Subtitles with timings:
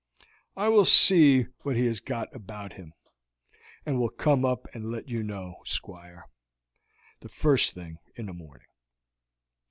[0.57, 2.95] I will see what he has got about him,
[3.85, 6.27] and will come up and let you know, Squire,
[7.19, 8.65] the first thing in the morning."